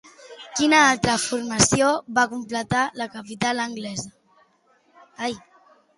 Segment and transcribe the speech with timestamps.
[0.59, 4.11] Quina altra formació va completar a la capital anglesa?